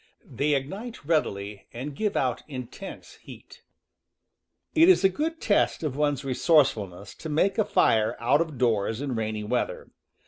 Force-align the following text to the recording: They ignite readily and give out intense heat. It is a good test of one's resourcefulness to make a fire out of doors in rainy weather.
They 0.25 0.55
ignite 0.55 1.05
readily 1.05 1.67
and 1.71 1.95
give 1.95 2.17
out 2.17 2.41
intense 2.47 3.19
heat. 3.21 3.61
It 4.73 4.89
is 4.89 5.03
a 5.03 5.09
good 5.09 5.39
test 5.39 5.83
of 5.83 5.95
one's 5.95 6.25
resourcefulness 6.25 7.13
to 7.13 7.29
make 7.29 7.59
a 7.59 7.65
fire 7.65 8.17
out 8.19 8.41
of 8.41 8.57
doors 8.57 8.99
in 8.99 9.13
rainy 9.13 9.43
weather. 9.43 9.91